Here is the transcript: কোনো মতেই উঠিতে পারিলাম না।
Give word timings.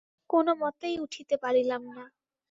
কোনো 0.29 0.51
মতেই 0.61 0.95
উঠিতে 0.99 1.35
পারিলাম 1.43 1.81
না। 1.89 2.03